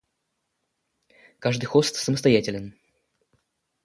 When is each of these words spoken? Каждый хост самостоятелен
Каждый 1.37 1.67
хост 1.67 1.93
самостоятелен 1.95 2.65